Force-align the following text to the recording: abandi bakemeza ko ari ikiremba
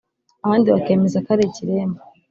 abandi 0.45 0.67
bakemeza 0.75 1.17
ko 1.25 1.29
ari 1.35 1.43
ikiremba 1.47 2.01